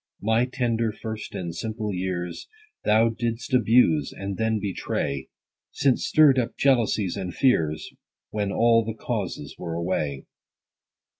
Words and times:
40 0.21 0.25
My 0.25 0.45
tender, 0.51 0.91
first, 0.91 1.35
and 1.35 1.53
simple 1.55 1.93
years 1.93 2.47
Thou 2.85 3.09
didst 3.09 3.53
abuse, 3.53 4.11
and 4.11 4.35
then 4.35 4.59
betray; 4.59 5.27
Since 5.69 6.07
stirr'dst 6.11 6.39
up 6.39 6.57
jealousies 6.57 7.15
and 7.15 7.31
fears, 7.35 7.93
When 8.31 8.51
all 8.51 8.83
the 8.83 8.95
causes 8.95 9.55
were 9.59 9.75
away. 9.75 10.25